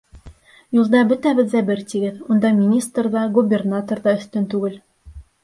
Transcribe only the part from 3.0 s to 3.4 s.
ҙа,